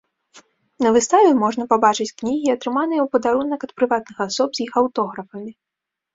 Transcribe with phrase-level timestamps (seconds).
[0.85, 5.51] На выставе можна пабачыць кнігі, атрыманыя ў падарунак ад прыватных асоб з іх аўтографамі.